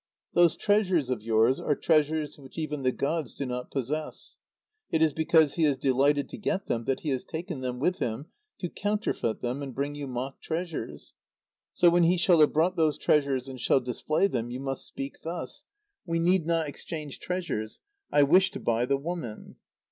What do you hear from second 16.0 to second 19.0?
'We need not exchange treasures. I wish to buy the